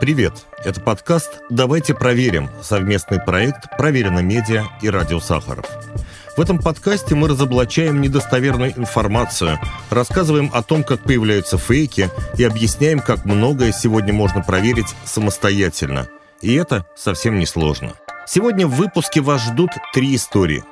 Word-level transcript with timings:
Привет! 0.00 0.32
Это 0.64 0.80
подкаст 0.80 1.40
«Давайте 1.48 1.94
проверим»– 1.94 2.50
совместный 2.62 3.20
проект 3.20 3.76
«Проверено 3.76 4.18
медиа» 4.20 4.64
и 4.80 4.88
«Радио 4.90 5.20
Сахаров». 5.20 5.66
В 6.36 6.40
этом 6.40 6.58
подкасте 6.58 7.14
мы 7.14 7.28
разоблачаем 7.28 8.00
недостоверную 8.00 8.76
информацию, 8.76 9.58
рассказываем 9.90 10.50
о 10.52 10.62
том, 10.62 10.82
как 10.82 11.02
появляются 11.02 11.58
фейки 11.58 12.10
и 12.36 12.44
объясняем, 12.44 13.00
как 13.00 13.24
многое 13.24 13.72
сегодня 13.72 14.12
можно 14.12 14.42
проверить 14.42 14.94
самостоятельно. 15.04 16.08
И 16.40 16.54
это 16.54 16.86
совсем 16.96 17.38
не 17.38 17.46
сложно. 17.46 17.92
Сегодня 18.26 18.66
в 18.66 18.74
выпуске 18.74 19.20
вас 19.20 19.42
ждут 19.42 19.70
три 19.92 20.16
истории. 20.16 20.64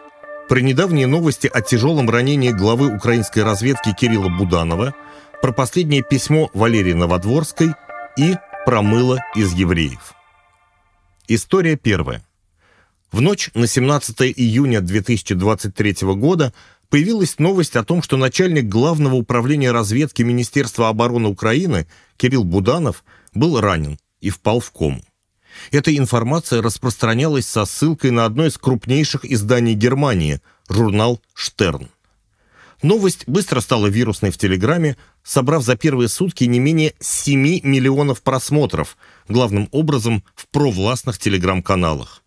Про 0.49 0.61
недавние 0.61 1.07
новости 1.07 1.47
о 1.47 1.61
тяжелом 1.61 2.11
ранении 2.11 2.51
главы 2.51 2.93
украинской 2.95 3.45
разведки 3.45 3.95
Кирилла 3.95 4.29
Буданова, 4.29 4.95
про 5.41 5.53
последнее 5.53 6.03
письмо 6.03 6.51
Валерии 6.55 6.93
Новодворской 6.93 7.75
и 8.19 8.35
промыло 8.71 9.19
из 9.35 9.53
евреев. 9.53 10.15
История 11.27 11.75
первая. 11.75 12.25
В 13.11 13.21
ночь 13.21 13.51
на 13.55 13.67
17 13.67 14.23
июня 14.37 14.81
2023 14.81 15.97
года 16.15 16.55
появилась 16.89 17.41
новость 17.41 17.75
о 17.75 17.83
том, 17.83 18.01
что 18.01 18.17
начальник 18.17 18.69
Главного 18.69 19.17
управления 19.17 19.73
разведки 19.73 20.23
Министерства 20.23 20.89
обороны 20.89 21.27
Украины 21.27 21.89
Кирилл 22.17 22.45
Буданов 22.45 23.03
был 23.35 23.61
ранен 23.61 23.99
и 24.21 24.31
впал 24.31 24.61
в 24.61 24.71
кому. 24.71 25.03
Эта 25.73 25.97
информация 25.97 26.63
распространялась 26.63 27.49
со 27.49 27.65
ссылкой 27.65 28.13
на 28.13 28.25
одно 28.25 28.47
из 28.47 28.57
крупнейших 28.57 29.25
изданий 29.25 29.75
Германии– 29.75 30.41
журнал 30.69 31.21
«Штерн». 31.35 31.89
Новость 32.83 33.25
быстро 33.27 33.61
стала 33.61 33.89
вирусной 33.89 34.31
в 34.31 34.39
Телеграме, 34.39 34.97
собрав 35.23 35.63
за 35.63 35.77
первые 35.77 36.09
сутки 36.09 36.45
не 36.45 36.59
менее 36.59 36.95
7 37.01 37.41
миллионов 37.63 38.23
просмотров, 38.23 38.97
главным 39.29 39.69
образом 39.73 40.25
в 40.35 40.49
провластных 40.49 41.19
телеграм-каналах. 41.19 42.23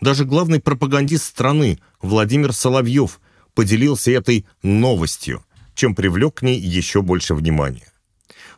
Даже 0.00 0.24
главный 0.24 0.60
пропагандист 0.60 1.24
страны 1.24 1.78
Владимир 2.02 2.52
Соловьев 2.52 3.20
поделился 3.54 4.10
этой 4.10 4.46
новостью, 4.62 5.44
чем 5.74 5.94
привлек 5.94 6.36
к 6.36 6.42
ней 6.42 6.60
еще 6.60 7.02
больше 7.02 7.34
внимания. 7.34 7.90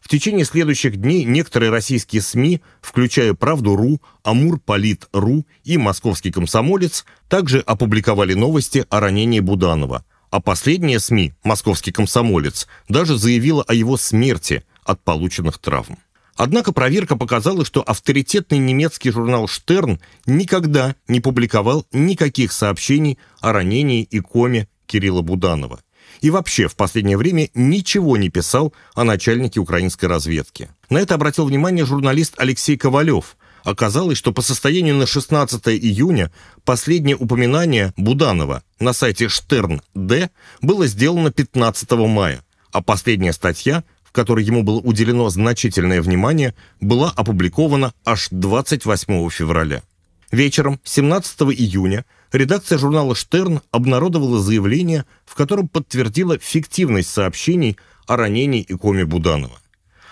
В 0.01 0.09
течение 0.09 0.45
следующих 0.45 0.97
дней 0.97 1.25
некоторые 1.25 1.71
российские 1.71 2.23
СМИ, 2.23 2.63
включая 2.81 3.35
«Правду.ру», 3.35 4.01
«Амур.Полит.ру» 4.23 5.47
и 5.65 5.77
«Московский 5.77 6.31
комсомолец», 6.31 7.05
также 7.29 7.61
опубликовали 7.61 8.35
новости 8.35 8.87
о 8.91 9.01
ранении 9.01 9.41
Буданова– 9.41 10.05
а 10.31 10.41
последняя 10.41 11.01
СМИ, 11.01 11.35
московский 11.43 11.93
комсомолец, 11.93 12.67
даже 12.89 13.17
заявила 13.17 13.63
о 13.63 13.75
его 13.75 13.97
смерти 13.97 14.65
от 14.85 15.03
полученных 15.03 15.59
травм. 15.59 15.99
Однако 16.37 16.73
проверка 16.73 17.17
показала, 17.17 17.65
что 17.65 17.83
авторитетный 17.83 18.59
немецкий 18.59 19.11
журнал 19.11 19.49
«Штерн» 19.49 20.01
никогда 20.25 20.95
не 21.09 21.21
публиковал 21.21 21.85
никаких 21.93 22.53
сообщений 22.53 23.19
о 23.41 23.53
ранении 23.53 24.05
и 24.05 24.21
коме 24.21 24.69
Кирилла 24.87 25.23
Буданова. 25.23 25.81
И 26.21 26.31
вообще 26.31 26.69
в 26.69 26.77
последнее 26.77 27.17
время 27.17 27.49
ничего 27.55 28.17
не 28.17 28.29
писал 28.29 28.73
о 28.95 29.05
начальнике 29.05 29.61
украинской 29.61 30.07
разведки. 30.07 30.69
На 30.91 30.99
это 30.99 31.17
обратил 31.17 31.45
внимание 31.45 31.85
журналист 31.85 32.35
Алексей 32.39 32.77
Ковалев– 32.77 33.37
Оказалось, 33.65 34.19
что 34.19 34.33
по 34.33 34.43
состоянию 34.43 34.95
на 34.95 35.07
16 35.07 35.69
июня 35.69 36.31
последнее 36.65 37.17
упоминание 37.17 37.93
Буданова 37.97 38.63
на 38.79 38.93
сайте 38.93 39.29
Штерн-Д 39.29 40.31
было 40.61 40.87
сделано 40.87 41.31
15 41.31 41.91
мая, 41.93 42.43
а 42.73 42.83
последняя 42.83 43.33
статья, 43.33 43.85
в 44.05 44.13
которой 44.13 44.45
ему 44.45 44.63
было 44.63 44.81
уделено 44.81 45.29
значительное 45.29 46.01
внимание, 46.03 46.55
была 46.81 47.13
опубликована 47.15 47.93
аж 48.05 48.29
28 48.31 49.31
февраля. 49.31 49.83
Вечером 50.31 50.79
17 50.85 51.41
июня 51.59 52.05
редакция 52.33 52.79
журнала 52.79 53.15
«Штерн» 53.15 53.63
обнародовала 53.71 54.41
заявление, 54.41 55.07
в 55.25 55.35
котором 55.35 55.69
подтвердила 55.69 56.39
фиктивность 56.39 57.11
сообщений 57.11 57.79
о 58.07 58.17
ранении 58.17 58.61
и 58.61 58.75
коме 58.75 59.07
Буданова. 59.07 59.59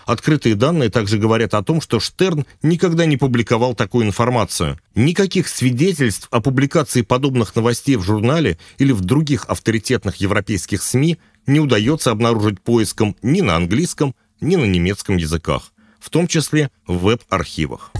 Открытые 0.06 0.54
данные 0.54 0.88
также 0.88 1.18
говорят 1.18 1.52
о 1.54 1.64
том, 1.64 1.80
что 1.80 1.98
Штерн 1.98 2.46
никогда 2.62 3.06
не 3.06 3.16
публиковал 3.16 3.74
такую 3.74 4.06
информацию. 4.06 4.78
Никаких 4.94 5.48
свидетельств 5.48 6.28
о 6.30 6.40
публикации 6.40 7.02
подобных 7.02 7.56
новостей 7.56 7.96
в 7.96 8.02
журнале 8.02 8.56
или 8.78 8.92
в 8.92 9.00
других 9.00 9.46
авторитетных 9.46 10.16
европейских 10.16 10.82
СМИ 10.82 11.18
не 11.48 11.58
удается 11.58 12.12
обнаружить 12.12 12.60
поиском 12.60 13.16
ни 13.20 13.40
на 13.40 13.56
английском, 13.56 14.14
ни 14.40 14.54
на 14.54 14.64
немецком 14.64 15.16
языках, 15.16 15.72
в 15.98 16.08
том 16.10 16.28
числе 16.28 16.70
в 16.86 16.98
веб-архивах. 16.98 17.90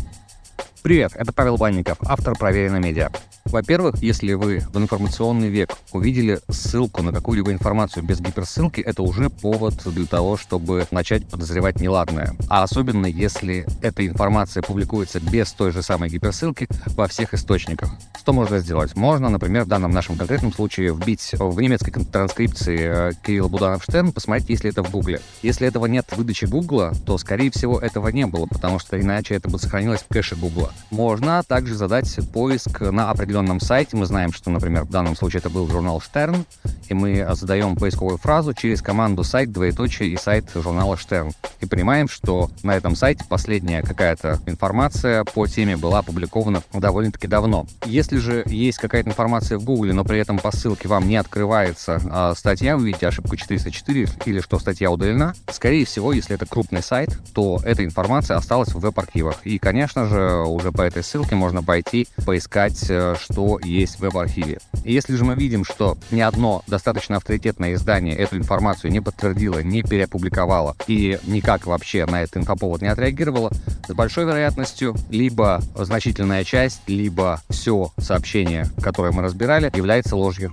Привет, 0.87 1.17
это 1.17 1.33
Павел 1.33 1.57
Банников, 1.57 1.99
автор 2.07 2.39
«Проверено 2.39 2.77
медиа». 2.77 3.09
Во-первых, 3.45 3.97
если 4.05 4.35
вы 4.35 4.61
в 4.61 4.79
информационный 4.79 5.49
век 5.49 5.77
увидели 5.91 6.39
ссылку 6.49 7.03
на 7.03 7.11
какую-либо 7.11 7.51
информацию 7.51 8.05
без 8.05 8.21
гиперссылки, 8.21 8.83
это 8.83 9.03
уже 9.03 9.29
повод 9.29 9.75
для 9.85 10.07
того, 10.07 10.37
чтобы 10.37 10.87
начать 10.93 11.29
подозревать 11.29 11.81
неладное. 11.81 12.37
А 12.49 12.63
особенно, 12.63 13.07
если 13.07 13.67
эта 13.83 14.07
информация 14.07 14.63
публикуется 14.63 15.19
без 15.19 15.51
той 15.51 15.73
же 15.73 15.83
самой 15.83 16.09
гиперссылки 16.09 16.69
во 16.95 17.09
всех 17.09 17.35
источниках. 17.35 17.91
Что 18.27 18.33
можно 18.33 18.59
сделать? 18.59 18.97
Можно, 18.97 19.29
например, 19.29 19.63
в 19.63 19.69
данном 19.69 19.93
нашем 19.93 20.17
конкретном 20.17 20.53
случае 20.53 20.93
вбить 20.93 21.31
в 21.39 21.61
немецкой 21.61 21.93
транскрипции 21.93 22.79
э, 22.81 23.13
Кирилл 23.25 23.49
Буданов-Штерн, 23.49 24.11
посмотреть, 24.11 24.51
если 24.51 24.69
это 24.69 24.83
в 24.83 24.91
Гугле. 24.91 25.21
Если 25.43 25.65
этого 25.65 25.87
нет 25.87 26.07
в 26.11 26.17
выдаче 26.17 26.49
Гугла, 26.49 26.93
то, 27.07 27.19
скорее 27.19 27.53
всего, 27.53 27.79
этого 27.79 28.09
не 28.09 28.27
было, 28.27 28.47
потому 28.47 28.81
что 28.81 29.01
иначе 29.01 29.37
это 29.37 29.49
бы 29.49 29.61
сохранилось 29.61 30.01
в 30.01 30.13
кэше 30.13 30.35
Гугла. 30.35 30.73
Можно 30.91 31.45
также 31.45 31.77
задать 31.77 32.19
поиск 32.33 32.81
на 32.81 33.13
определенном 33.13 33.61
сайте, 33.61 33.97
мы 33.97 34.07
знаем, 34.07 34.33
что, 34.33 34.51
например, 34.51 34.87
в 34.87 34.91
данном 34.91 35.15
случае 35.15 35.39
это 35.39 35.49
был 35.49 35.69
журнал 35.69 36.01
Штерн, 36.01 36.47
и 36.89 36.95
мы 36.95 37.29
задаем 37.31 37.77
поисковую 37.77 38.19
фразу 38.19 38.55
через 38.55 38.83
команду 38.83 39.23
сайт, 39.23 39.53
двоеточие 39.53 40.09
и 40.09 40.17
сайт 40.17 40.47
журнала 40.53 40.97
Штерн. 40.97 41.31
И 41.61 41.67
понимаем, 41.67 42.09
что 42.09 42.51
на 42.65 42.77
этом 42.77 42.97
сайте 42.97 43.25
последняя 43.29 43.83
какая-то 43.83 44.41
информация 44.47 45.23
по 45.23 45.47
теме 45.47 45.77
была 45.77 46.01
опубликована 46.01 46.65
довольно-таки 46.73 47.29
давно. 47.29 47.67
Если 47.85 48.16
же 48.19 48.43
есть 48.47 48.79
какая-то 48.79 49.11
информация 49.11 49.59
в 49.59 49.65
Гугле, 49.65 49.93
но 49.93 50.05
при 50.05 50.19
этом 50.19 50.39
по 50.39 50.51
ссылке 50.51 50.89
вам 50.89 51.09
не 51.09 51.17
открывается 51.17 52.01
а 52.11 52.35
статья, 52.35 52.77
вы 52.77 52.87
видите 52.87 53.07
ошибку 53.07 53.37
404 53.37 54.09
или 54.25 54.41
что 54.41 54.59
статья 54.59 54.91
удалена, 54.91 55.35
скорее 55.51 55.85
всего, 55.85 56.13
если 56.13 56.35
это 56.35 56.47
крупный 56.47 56.83
сайт, 56.83 57.19
то 57.35 57.61
эта 57.65 57.85
информация 57.85 58.37
осталась 58.37 58.71
в 58.71 58.81
веб-архивах. 58.81 59.37
И, 59.45 59.59
конечно 59.59 60.07
же, 60.07 60.43
уже 60.47 60.73
по 60.73 60.83
этой 60.83 61.03
ссылке 61.03 61.35
можно 61.35 61.63
пойти 61.63 62.09
поискать, 62.25 62.85
э, 62.89 63.15
что 63.21 63.59
есть 63.63 63.97
в 63.97 64.01
веб-архиве. 64.01 64.59
Если 64.85 65.17
же 65.17 65.25
мы 65.25 65.35
видим, 65.35 65.65
что 65.65 65.99
ни 66.11 66.21
одно 66.21 66.63
достаточно 66.67 67.17
авторитетное 67.17 67.75
издание 67.75 68.15
эту 68.17 68.37
информацию 68.37 68.91
не 68.91 69.01
подтвердило, 69.01 69.63
не 69.63 69.83
переопубликовало 69.83 70.77
и 70.87 71.19
никак 71.25 71.67
вообще 71.67 72.07
на 72.07 72.23
этот 72.23 72.39
инфоповод 72.39 72.83
не 72.83 72.89
отреагировало, 72.89 73.51
с 73.89 73.95
большой 73.95 74.25
вероятностью 74.25 74.95
либо 75.11 75.61
значительная 75.75 76.45
часть, 76.45 76.81
либо 76.87 77.41
все 77.49 77.93
сообщение, 78.07 78.71
которое 78.83 79.13
мы 79.13 79.23
разбирали, 79.23 79.71
является 79.75 80.17
ложью. 80.17 80.51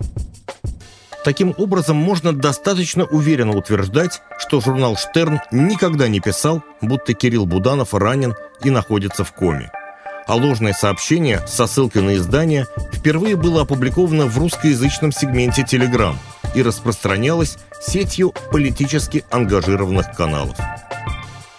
Таким 1.23 1.53
образом, 1.57 1.95
можно 1.95 2.33
достаточно 2.33 3.05
уверенно 3.05 3.55
утверждать, 3.55 4.21
что 4.39 4.59
журнал 4.59 4.97
«Штерн» 4.97 5.39
никогда 5.51 6.09
не 6.09 6.19
писал, 6.19 6.61
будто 6.81 7.13
Кирилл 7.13 7.45
Буданов 7.45 7.93
ранен 7.93 8.35
и 8.63 8.69
находится 8.69 9.23
в 9.23 9.31
коме 9.31 9.71
а 10.25 10.35
ложное 10.35 10.73
сообщение 10.73 11.45
со 11.47 11.67
ссылкой 11.67 12.01
на 12.01 12.15
издание 12.15 12.67
впервые 12.93 13.35
было 13.35 13.61
опубликовано 13.61 14.25
в 14.25 14.37
русскоязычном 14.37 15.11
сегменте 15.11 15.63
Telegram 15.63 16.15
и 16.55 16.61
распространялось 16.61 17.57
сетью 17.81 18.33
политически 18.51 19.25
ангажированных 19.31 20.15
каналов. 20.15 20.57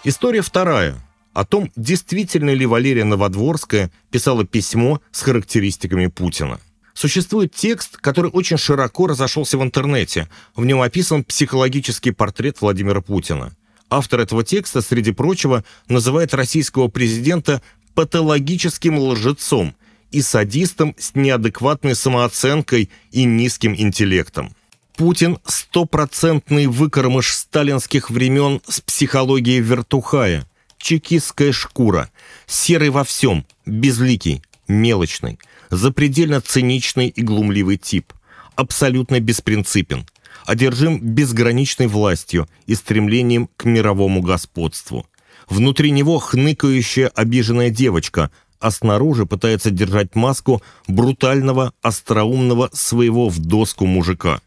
История 0.03 0.41
вторая. 0.41 0.95
О 1.35 1.43
том, 1.43 1.69
действительно 1.75 2.51
ли 2.51 2.65
Валерия 2.65 3.03
Новодворская 3.03 3.91
писала 4.09 4.45
письмо 4.45 5.01
с 5.11 5.21
характеристиками 5.21 6.07
Путина. 6.07 6.61
Существует 6.93 7.53
текст, 7.53 7.97
который 7.97 8.31
очень 8.31 8.57
широко 8.57 9.05
разошелся 9.05 9.57
в 9.57 9.61
интернете. 9.61 10.29
В 10.55 10.63
нем 10.65 10.81
описан 10.81 11.25
психологический 11.25 12.11
портрет 12.11 12.61
Владимира 12.61 13.01
Путина. 13.01 13.53
Автор 13.89 14.21
этого 14.21 14.45
текста, 14.45 14.81
среди 14.81 15.11
прочего, 15.11 15.65
называет 15.89 16.33
российского 16.33 16.87
президента 16.87 17.61
патологическим 17.95 18.97
лжецом 18.97 19.75
и 20.11 20.21
садистом 20.21 20.95
с 20.97 21.15
неадекватной 21.15 21.95
самооценкой 21.95 22.89
и 23.11 23.25
низким 23.25 23.75
интеллектом. 23.75 24.55
Путин– 24.95 25.39
стопроцентный 25.45 26.67
выкормыш 26.67 27.33
сталинских 27.33 28.09
времен 28.09 28.61
с 28.69 28.79
психологией 28.79 29.59
вертухая, 29.59 30.47
чекистская 30.77 31.51
шкура, 31.51 32.09
серый 32.47 32.89
во 32.89 33.03
всем, 33.03 33.45
безликий, 33.65 34.41
мелочный, 34.67 35.39
запредельно 35.69 36.41
циничный 36.41 37.07
и 37.07 37.21
глумливый 37.21 37.77
тип, 37.77 38.13
абсолютно 38.55 39.19
беспринципен, 39.19 40.05
одержим 40.45 40.99
безграничной 40.99 41.87
властью 41.87 42.47
и 42.65 42.75
стремлением 42.75 43.49
к 43.57 43.65
мировому 43.65 44.21
господству– 44.21 45.05
Внутри 45.49 45.91
него 45.91 46.19
хныкающая 46.19 47.07
обиженная 47.09 47.69
девочка, 47.69 48.31
а 48.59 48.71
снаружи 48.71 49.25
пытается 49.25 49.69
держать 49.69 50.15
маску 50.15 50.61
брутального, 50.87 51.73
остроумного 51.81 52.69
своего 52.73 53.29
в 53.29 53.39
доску 53.39 53.85
мужика. 53.85 54.41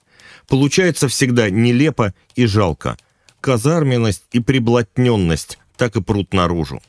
Получается 0.48 1.08
всегда 1.08 1.50
нелепо 1.50 2.14
и 2.34 2.46
жалко. 2.46 2.96
Казарменность 3.40 4.25
и 4.32 4.40
приблотненность 4.40 5.58
так 5.78 5.96
и 5.96 6.02
прут 6.02 6.34
наружу. 6.34 6.82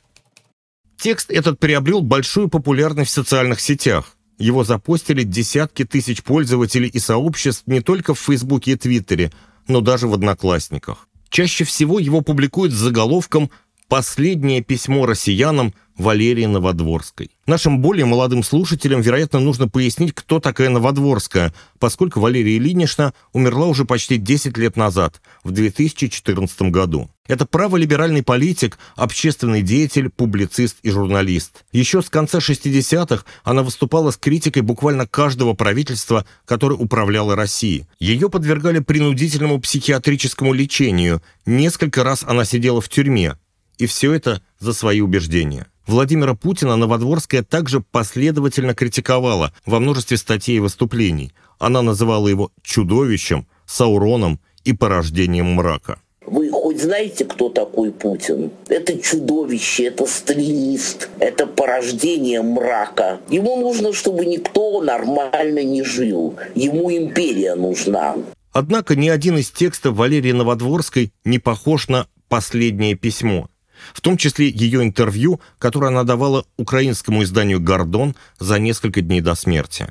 Текст 1.00 1.32
этот 1.32 1.60
приобрел 1.60 2.02
большую 2.02 2.50
популярность 2.50 3.12
в 3.12 3.14
социальных 3.14 3.62
сетях. 3.62 4.18
Его 4.38 4.66
запостили 4.66 5.24
десятки 5.24 5.86
тысяч 5.86 6.24
пользователей 6.24 6.90
и 6.90 7.00
сообществ 7.00 7.64
не 7.68 7.80
только 7.80 8.14
в 8.14 8.20
Фейсбуке 8.20 8.74
и 8.74 8.76
Твиттере, 8.76 9.32
но 9.68 9.80
даже 9.80 10.08
в 10.08 10.14
Одноклассниках. 10.14 11.08
Чаще 11.30 11.64
всего 11.64 12.00
его 12.00 12.22
публикуют 12.22 12.74
с 12.74 12.78
заголовком 12.78 13.50
«Последнее 13.88 14.62
письмо 14.62 15.06
россиянам 15.06 15.74
Валерии 15.98 16.46
Новодворской». 16.46 17.32
Нашим 17.48 17.80
более 17.80 18.06
молодым 18.06 18.44
слушателям, 18.44 19.02
вероятно, 19.02 19.40
нужно 19.40 19.68
пояснить, 19.68 20.14
кто 20.14 20.40
такая 20.40 20.70
Новодворская, 20.70 21.54
поскольку 21.80 22.20
Валерия 22.20 22.58
Ильинична 22.58 23.14
умерла 23.32 23.68
уже 23.68 23.86
почти 23.86 24.18
10 24.18 24.58
лет 24.58 24.76
назад, 24.76 25.22
в 25.44 25.52
2014 25.52 26.62
году. 26.64 27.10
Это 27.30 27.46
праволиберальный 27.46 28.24
политик, 28.24 28.80
общественный 28.96 29.62
деятель, 29.62 30.10
публицист 30.10 30.78
и 30.82 30.90
журналист. 30.90 31.64
Еще 31.72 32.02
с 32.02 32.10
конца 32.10 32.40
60-х 32.40 33.24
она 33.44 33.62
выступала 33.62 34.10
с 34.10 34.18
критикой 34.18 34.64
буквально 34.64 35.06
каждого 35.06 35.54
правительства, 35.54 36.26
которое 36.46 36.74
управляло 36.74 37.36
Россией. 37.36 37.86
Ее 38.00 38.32
подвергали 38.32 38.80
принудительному 38.80 39.62
психиатрическому 39.62 40.54
лечению. 40.54 41.22
Несколько 41.46 42.04
раз 42.04 42.24
она 42.28 42.46
сидела 42.46 42.82
в 42.82 42.90
тюрьме. 42.90 43.38
И 43.78 43.86
все 43.86 44.12
это 44.12 44.42
за 44.58 44.74
свои 44.74 45.00
убеждения. 45.00 45.68
Владимира 45.86 46.34
Путина 46.34 46.78
Новодворская 46.78 47.44
также 47.44 47.80
последовательно 47.80 48.74
критиковала 48.74 49.54
во 49.68 49.80
множестве 49.80 50.18
статей 50.18 50.58
и 50.58 50.62
выступлений. 50.62 51.32
Она 51.60 51.84
называла 51.84 52.28
его 52.28 52.52
чудовищем, 52.64 53.46
Сауроном 53.68 54.40
и 54.64 54.74
порождением 54.74 55.54
мрака. 55.54 56.00
Вы 56.30 56.52
хоть 56.52 56.82
знаете, 56.82 57.26
кто 57.26 57.50
такой 57.50 57.92
Путин? 57.92 58.52
Это 58.68 58.98
чудовище, 59.00 59.86
это 59.86 60.06
сталинист, 60.06 61.10
это 61.20 61.48
порождение 61.48 62.44
мрака. 62.44 63.20
Ему 63.30 63.58
нужно, 63.58 63.94
чтобы 63.94 64.26
никто 64.26 64.82
нормально 64.82 65.64
не 65.64 65.84
жил. 65.84 66.36
Ему 66.54 66.92
империя 66.92 67.56
нужна. 67.56 68.16
Однако 68.52 68.96
ни 68.96 69.10
один 69.10 69.38
из 69.38 69.50
текстов 69.50 69.96
Валерии 69.96 70.32
Новодворской 70.32 71.12
не 71.26 71.40
похож 71.40 71.88
на 71.88 72.08
«Последнее 72.28 72.96
письмо», 72.96 73.50
в 73.94 74.02
том 74.02 74.18
числе 74.18 74.50
ее 74.50 74.84
интервью, 74.84 75.40
которое 75.58 75.88
она 75.88 76.04
давала 76.04 76.46
украинскому 76.58 77.24
изданию 77.24 77.60
«Гордон» 77.60 78.16
за 78.40 78.60
несколько 78.60 79.02
дней 79.02 79.22
до 79.22 79.34
смерти. 79.34 79.88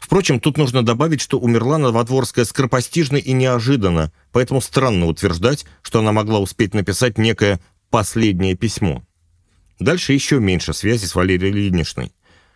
Впрочем, 0.00 0.40
тут 0.40 0.58
нужно 0.58 0.84
добавить, 0.84 1.20
что 1.20 1.38
умерла 1.38 1.78
Новодворская 1.78 2.44
скоропостижно 2.44 3.16
и 3.16 3.32
неожиданно, 3.32 4.12
поэтому 4.32 4.60
странно 4.60 5.06
утверждать, 5.06 5.64
что 5.82 6.00
она 6.00 6.12
могла 6.12 6.40
успеть 6.40 6.74
написать 6.74 7.18
некое 7.18 7.60
«последнее 7.90 8.54
письмо». 8.54 9.02
Дальше 9.78 10.12
еще 10.12 10.38
меньше 10.38 10.72
связи 10.72 11.04
с 11.06 11.14
Валерией 11.14 11.52
Ильиничной. 11.52 12.12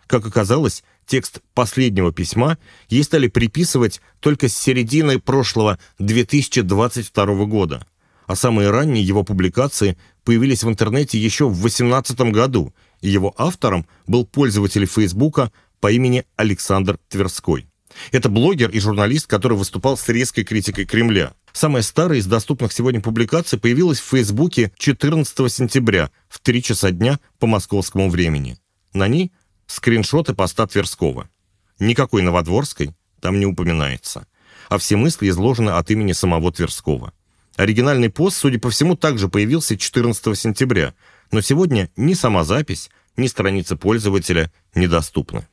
Как 0.07 0.25
оказалось, 0.25 0.83
текст 1.05 1.39
последнего 1.53 2.11
письма 2.11 2.57
ей 2.89 3.03
стали 3.03 3.27
приписывать 3.27 4.01
только 4.19 4.49
с 4.49 4.57
середины 4.57 5.19
прошлого 5.19 5.79
2022 5.99 7.45
года, 7.45 7.85
а 8.27 8.35
самые 8.35 8.71
ранние 8.71 9.03
его 9.03 9.23
публикации 9.23 9.97
появились 10.23 10.63
в 10.63 10.69
интернете 10.69 11.19
еще 11.19 11.47
в 11.47 11.61
2018 11.61 12.19
году, 12.31 12.73
и 13.01 13.09
его 13.09 13.33
автором 13.37 13.87
был 14.07 14.25
пользователь 14.25 14.85
Фейсбука 14.85 15.51
по 15.81 15.91
имени 15.91 16.23
Александр 16.37 16.97
Тверской. 17.09 17.67
Это 18.11 18.29
блогер 18.29 18.69
и 18.69 18.79
журналист, 18.79 19.27
который 19.27 19.57
выступал 19.57 19.97
с 19.97 20.07
резкой 20.07 20.45
критикой 20.45 20.85
Кремля. 20.85 21.33
Самая 21.51 21.83
старая 21.83 22.19
из 22.19 22.25
доступных 22.25 22.71
сегодня 22.71 23.01
публикаций 23.01 23.59
появилась 23.59 23.99
в 23.99 24.05
Фейсбуке 24.05 24.71
14 24.77 25.51
сентября 25.51 26.09
в 26.29 26.39
3 26.39 26.63
часа 26.63 26.91
дня 26.91 27.19
по 27.39 27.47
московскому 27.47 28.09
времени. 28.09 28.57
На 28.93 29.09
ней 29.09 29.33
скриншоты 29.67 30.33
поста 30.33 30.67
Тверского. 30.67 31.29
Никакой 31.79 32.21
Новодворской 32.21 32.91
там 33.19 33.39
не 33.39 33.45
упоминается. 33.45 34.27
А 34.69 34.77
все 34.77 34.95
мысли 34.95 35.27
изложены 35.29 35.71
от 35.71 35.91
имени 35.91 36.13
самого 36.13 36.51
Тверского. 36.53 37.13
Оригинальный 37.57 38.09
пост, 38.09 38.37
судя 38.37 38.59
по 38.59 38.69
всему, 38.69 38.95
также 38.95 39.27
появился 39.27 39.77
14 39.77 40.37
сентября, 40.37 40.93
но 41.31 41.41
сегодня 41.41 41.89
ни 41.97 42.13
сама 42.13 42.45
запись, 42.45 42.89
ни 43.17 43.27
страница 43.27 43.75
пользователя 43.75 44.51
недоступны. 44.73 45.47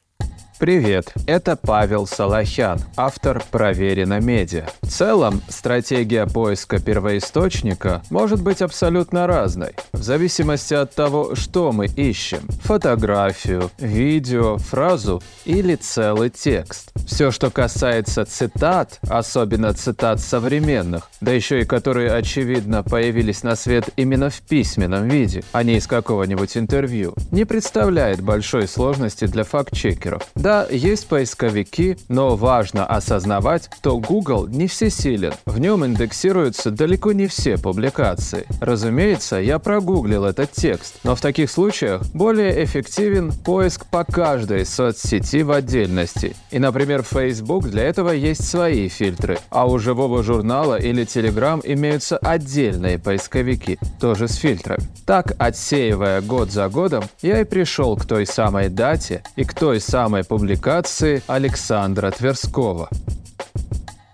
Привет, 0.59 1.13
это 1.29 1.55
Павел 1.55 2.05
Салахян, 2.05 2.81
автор 2.97 3.45
«Проверено 3.53 4.19
медиа». 4.19 4.67
В 4.83 4.89
целом, 4.89 5.41
стратегия 5.49 6.27
поиска 6.27 6.81
первоисточника 6.81 8.03
может 8.11 8.43
быть 8.43 8.61
абсолютно 8.61 9.29
разной, 9.29 9.75
в 9.93 10.03
зависимости 10.03 10.75
от 10.75 10.93
того, 10.93 11.37
что 11.37 11.71
мы 11.71 11.87
ищем– 11.87 12.41
фотографию, 12.65 13.71
видео, 13.79 14.57
фразу 14.57 15.23
или 15.45 15.77
целый 15.77 16.31
текст. 16.31 16.91
Все, 17.07 17.31
что 17.31 17.51
касается 17.51 18.25
цитат, 18.25 18.99
особенно 19.09 19.73
цитат 19.75 20.19
современных, 20.19 21.09
да 21.21 21.31
еще 21.31 21.61
и 21.61 21.65
которые, 21.65 22.11
очевидно, 22.11 22.83
появились 22.83 23.45
на 23.45 23.55
свет 23.55 23.91
именно 23.95 24.29
в 24.29 24.41
письменном 24.41 25.07
виде, 25.07 25.45
а 25.53 25.63
не 25.63 25.77
из 25.77 25.87
какого-нибудь 25.87 26.57
интервью, 26.57 27.15
не 27.31 27.45
представляет 27.45 28.21
большой 28.23 28.67
сложности 28.67 29.27
для 29.27 29.45
факт-чекеров– 29.45 30.25
да, 30.49 30.67
есть 30.71 31.09
поисковики, 31.09 31.99
но 32.09 32.35
важно 32.35 32.87
осознавать, 32.87 33.69
что 33.77 33.99
Google 33.99 34.47
не 34.47 34.67
всесилен. 34.67 35.35
В 35.45 35.59
нем 35.59 35.85
индексируются 35.85 36.71
далеко 36.71 37.13
не 37.13 37.27
все 37.27 37.59
публикации. 37.59 38.47
Разумеется, 38.59 39.37
я 39.37 39.59
прогуглил 39.59 40.25
этот 40.25 40.51
текст, 40.53 41.01
но 41.05 41.15
в 41.15 41.21
таких 41.21 41.51
случаях 41.51 42.01
более 42.15 42.65
эффективен 42.65 43.31
поиск 43.31 43.85
по 43.91 44.05
каждой 44.05 44.65
соцсети 44.65 45.43
в 45.43 45.51
отдельности. 45.51 46.35
И, 46.51 46.59
например, 46.59 47.03
Facebook 47.03 47.69
для 47.69 47.83
этого 47.83 48.09
есть 48.13 48.49
свои 48.49 48.89
фильтры, 48.89 49.39
а 49.51 49.67
у 49.67 49.79
живого 49.79 50.23
журнала 50.23 50.77
или 50.77 51.05
Telegram 51.05 51.61
имеются 51.63 52.17
отдельные 52.17 52.99
поисковики, 52.99 53.79
тоже 54.01 54.29
с 54.29 54.37
фильтрами. 54.37 54.89
Так, 55.05 55.35
отсеивая 55.39 56.23
год 56.23 56.51
за 56.51 56.71
годом, 56.71 57.05
я 57.21 57.43
и 57.43 57.45
пришел 57.45 57.99
к 57.99 58.07
той 58.07 58.25
самой 58.25 58.71
дате 58.71 59.23
и 59.37 59.45
к 59.45 59.53
той 59.53 59.79
самой 59.79 60.25
публикации, 60.25 60.38
публикации 60.39 61.21
Александра 61.27 62.13
Тверского. 62.13 62.89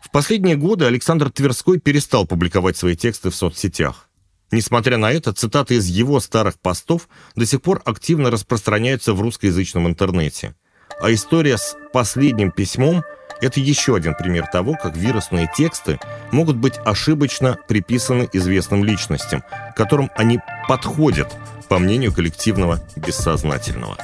В 0.01 0.11
последние 0.11 0.57
годы 0.57 0.87
Александр 0.87 1.31
Тверской 1.31 1.79
перестал 1.79 2.27
публиковать 2.27 2.79
свои 2.79 2.97
тексты 2.97 3.29
в 3.29 3.37
соцсетях. 3.37 4.09
Несмотря 4.51 4.97
на 4.97 5.13
это, 5.13 5.35
цитаты 5.35 5.75
из 5.75 5.85
его 5.85 6.21
старых 6.21 6.59
постов 6.59 7.11
до 7.37 7.45
сих 7.45 7.61
пор 7.61 7.83
активно 7.85 8.31
распространяются 8.31 9.13
в 9.13 9.21
русскоязычном 9.21 9.87
интернете. 9.87 10.55
А 10.99 11.13
история 11.13 11.59
с 11.59 11.77
последним 11.93 12.53
письмом– 12.53 13.03
это 13.43 13.61
еще 13.61 13.95
один 13.95 14.15
пример 14.15 14.47
того, 14.47 14.79
как 14.83 14.97
вирусные 14.97 15.51
тексты 15.55 16.01
могут 16.33 16.57
быть 16.57 16.79
ошибочно 16.87 17.59
приписаны 17.69 18.31
известным 18.33 18.83
личностям, 18.83 19.43
которым 19.77 20.11
они 20.17 20.41
подходят, 20.69 21.31
по 21.69 21.79
мнению 21.79 22.15
коллективного 22.15 22.81
бессознательного. 22.97 23.99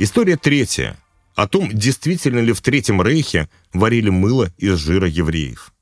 История 0.00 0.36
третья. 0.36 0.96
О 1.34 1.48
том, 1.48 1.70
действительно 1.72 2.38
ли 2.38 2.52
в 2.52 2.60
Третьем 2.60 3.02
Рейхе 3.02 3.48
варили 3.72 4.10
мыло 4.10 4.52
из 4.56 4.76
жира 4.76 5.08
евреев. 5.08 5.72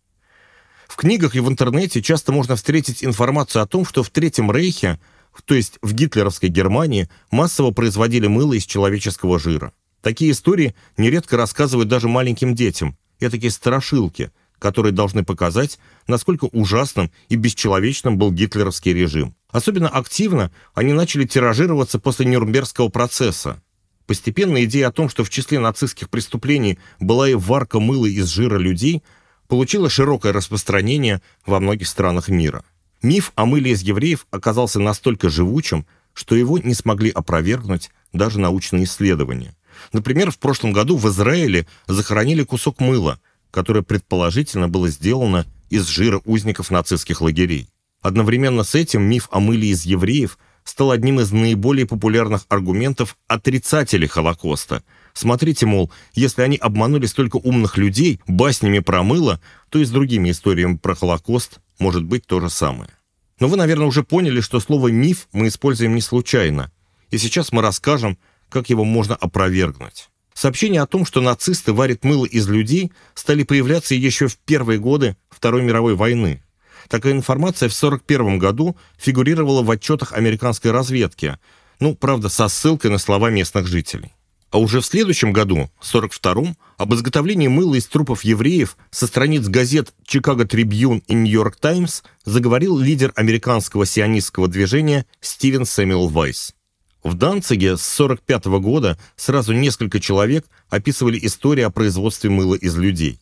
В 0.88 0.96
книгах 0.96 1.37
и 1.37 1.40
в 1.40 1.49
интернете 1.50 2.00
часто 2.00 2.32
можно 2.32 2.56
встретить 2.56 3.04
информацию 3.04 3.61
о 3.61 3.66
том, 3.66 3.85
что 3.85 4.02
в 4.02 4.08
Третьем 4.08 4.50
Рейхе, 4.50 4.99
то 5.44 5.54
есть 5.54 5.78
в 5.82 5.92
гитлеровской 5.92 6.49
Германии, 6.49 7.11
массово 7.30 7.73
производили 7.73 8.26
мыло 8.26 8.54
из 8.54 8.64
человеческого 8.64 9.38
жира. 9.38 9.75
Такие 10.00 10.30
истории 10.30 10.75
нередко 10.96 11.37
рассказывают 11.37 11.90
даже 11.90 12.08
маленьким 12.08 12.54
детям. 12.54 12.96
Это 13.20 13.32
такие 13.32 13.50
страшилки, 13.50 14.30
которые 14.58 14.92
должны 14.92 15.25
показать, 15.25 15.78
насколько 16.06 16.46
ужасным 16.46 17.11
и 17.28 17.37
бесчеловечным 17.37 18.16
был 18.16 18.32
гитлеровский 18.32 18.94
режим. 18.94 19.37
Особенно 19.50 19.90
активно 19.90 20.50
они 20.73 20.94
начали 20.94 21.26
тиражироваться 21.26 21.99
после 21.99 22.25
Нюрнбергского 22.25 22.88
процесса, 22.88 23.61
Постепенно 24.06 24.64
идея 24.64 24.88
о 24.88 24.92
том, 24.92 25.08
что 25.08 25.25
в 25.25 25.30
числе 25.30 25.58
нацистских 25.58 26.08
преступлений 26.08 26.78
была 27.00 27.28
и 27.28 27.34
варка 27.34 27.80
мыла 27.80 28.06
из 28.06 28.26
жира 28.28 28.56
людей, 28.58 29.02
получила 29.48 29.90
широкое 29.90 30.32
распространение 30.32 31.20
во 31.44 31.60
многих 31.60 31.88
странах 31.88 32.28
мира. 32.28 32.64
Миф 33.02 33.32
о 33.34 33.46
мыле 33.46 33.72
из 33.72 33.82
евреев 33.82 34.26
оказался 34.30 34.80
настолько 34.80 35.28
живучим, 35.28 35.86
что 36.12 36.34
его 36.34 36.58
не 36.58 36.75
смогли 36.75 37.10
опровергнуть 37.10 37.90
даже 38.12 38.40
научные 38.40 38.84
исследования. 38.84 39.54
Например, 39.92 40.30
в 40.30 40.38
прошлом 40.38 40.72
году 40.72 40.96
в 40.96 41.06
Израиле 41.08 41.66
захоронили 41.86 42.42
кусок 42.42 42.80
мыла, 42.80 43.20
которое 43.50 43.82
предположительно 43.82 44.68
было 44.68 44.88
сделано 44.88 45.46
из 45.68 45.86
жира 45.86 46.20
узников 46.25 46.70
нацистских 46.70 47.20
лагерей. 47.20 47.68
Одновременно 48.00 48.62
с 48.62 48.75
этим 48.75 49.02
миф 49.02 49.28
о 49.30 49.40
мыле 49.40 49.68
из 49.68 49.84
евреев 49.84 50.38
стал 50.66 50.90
одним 50.90 51.20
из 51.20 51.32
наиболее 51.32 51.87
популярных 51.87 52.44
аргументов 52.49 53.16
отрицателей 53.28 54.08
Холокоста. 54.08 54.82
Смотрите, 55.14 55.64
мол, 55.64 55.90
если 56.12 56.42
они 56.42 56.56
обманули 56.56 57.06
столько 57.06 57.37
умных 57.37 57.78
людей 57.78 58.20
баснями 58.26 58.80
про 58.80 59.02
мыло, 59.02 59.40
то 59.70 59.78
и 59.78 59.85
с 59.85 59.90
другими 59.90 60.30
историями 60.30 60.76
про 60.76 60.94
Холокост 60.94 61.61
может 61.78 62.04
быть 62.04 62.26
то 62.26 62.40
же 62.40 62.50
самое. 62.50 62.90
Но 63.38 63.49
вы, 63.49 63.56
наверное, 63.56 63.87
уже 63.87 64.02
поняли, 64.02 64.40
что 64.40 64.61
слово 64.61 64.88
«миф» 64.88 65.28
мы 65.32 65.49
используем 65.49 65.94
не 65.94 66.00
случайно. 66.00 66.73
И 67.11 67.18
сейчас 67.18 67.52
мы 67.52 67.62
расскажем, 67.62 68.18
как 68.49 68.68
его 68.68 68.85
можно 68.85 69.14
опровергнуть. 69.14 70.08
Сообщения 70.35 70.82
о 70.82 70.87
том, 70.87 71.06
что 71.06 71.20
нацисты 71.20 71.73
варят 71.73 72.04
мыло 72.04 72.26
из 72.26 72.49
людей, 72.49 72.92
стали 73.14 73.42
появляться 73.44 73.94
еще 73.94 74.26
в 74.26 74.37
первые 74.38 74.78
годы 74.78 75.16
Второй 75.30 75.62
мировой 75.62 75.94
войны. 75.94 76.42
Такая 76.88 77.12
информация 77.12 77.69
в 77.69 77.76
1941 77.76 78.38
году 78.38 78.76
фигурировала 78.99 79.62
в 79.62 79.71
отчетах 79.71 80.12
американской 80.12 80.71
разведки, 80.71 81.38
ну, 81.81 81.95
правда, 81.95 82.28
со 82.28 82.49
ссылкой 82.49 82.90
на 82.90 82.99
слова 82.99 83.31
местных 83.31 83.66
жителей. 83.66 84.12
А 84.50 84.59
уже 84.59 84.81
в 84.81 84.87
следующем 84.87 85.33
году, 85.33 85.71
42-м, 85.83 86.57
об 86.78 86.95
изготовлении 86.95 87.49
мыла 87.49 87.75
из 87.75 87.87
трупов 87.87 88.25
евреев 88.25 88.76
со 88.90 89.07
страниц 89.07 89.49
газет 89.49 89.93
«Чикаго 90.07 90.47
Трибьюн» 90.47 91.02
и 91.09 91.14
«Нью-Йорк 91.14 91.57
Таймс» 91.57 92.02
заговорил 92.25 92.78
лидер 92.78 93.12
американского 93.16 93.85
сионистского 93.85 94.49
движения 94.49 95.05
Стивен 95.21 95.66
Сэмюэл 95.66 96.09
Вайс. 96.09 96.55
В 97.02 97.14
Данциге 97.14 97.76
с 97.76 97.83
45 97.83 98.47
-го 98.47 98.61
года 98.61 98.99
сразу 99.16 99.52
несколько 99.52 100.00
человек 100.00 100.47
описывали 100.71 101.19
историю 101.23 101.66
о 101.66 101.71
производстве 101.71 102.31
мыла 102.31 102.55
из 102.55 102.76
людей. 102.76 103.21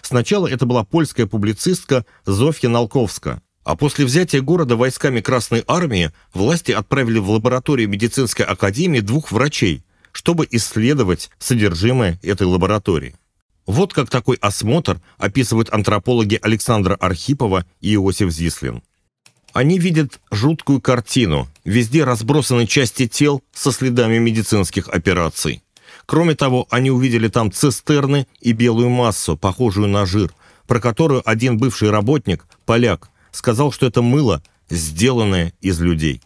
Сначала 0.00 0.46
это 0.46 0.66
была 0.66 0.84
польская 0.84 1.26
публицистка 1.26 2.06
Зофья 2.24 2.68
Налковска, 2.68 3.42
а 3.64 3.76
после 3.76 4.04
взятия 4.04 4.40
города 4.40 4.76
войсками 4.76 5.20
Красной 5.20 5.64
Армии 5.66 6.10
власти 6.32 6.72
отправили 6.72 7.18
в 7.18 7.30
лабораторию 7.30 7.88
медицинской 7.88 8.44
академии 8.44 9.00
двух 9.00 9.30
врачей, 9.30 9.84
чтобы 10.10 10.48
исследовать 10.50 11.30
содержимое 11.38 12.18
этой 12.22 12.46
лаборатории. 12.46 13.14
Вот 13.66 13.94
как 13.94 14.10
такой 14.10 14.36
осмотр 14.40 15.00
описывают 15.18 15.72
антропологи 15.72 16.38
Александра 16.42 16.94
Архипова 16.94 17.64
и 17.80 17.94
Иосиф 17.94 18.30
Зислин. 18.30 18.82
Они 19.52 19.78
видят 19.78 20.20
жуткую 20.30 20.80
картину. 20.80 21.46
Везде 21.64 22.04
разбросаны 22.04 22.66
части 22.66 23.06
тел 23.06 23.42
со 23.52 23.70
следами 23.70 24.18
медицинских 24.18 24.88
операций. 24.88 25.62
Кроме 26.06 26.34
того, 26.34 26.66
они 26.70 26.90
увидели 26.90 27.28
там 27.28 27.52
цистерны 27.52 28.26
и 28.40 28.52
белую 28.52 28.90
массу, 28.90 29.36
похожую 29.36 29.88
на 29.88 30.06
жир, 30.06 30.34
про 30.66 30.80
которую 30.80 31.28
один 31.28 31.58
бывший 31.58 31.90
работник, 31.90 32.46
поляк, 32.64 33.10
сказал, 33.30 33.72
что 33.72 33.86
это 33.86 34.02
мыло, 34.02 34.42
сделанное 34.68 35.52
из 35.60 35.80
людей. 35.80 36.20